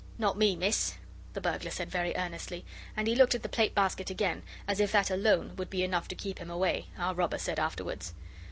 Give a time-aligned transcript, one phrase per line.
[0.17, 0.95] 'Not me, miss,'
[1.33, 2.65] the burglar said very earnestly,
[2.97, 6.07] and he looked at the plate basket again, as if that alone would be enough
[6.07, 8.15] to keep him away, our robber said afterwards.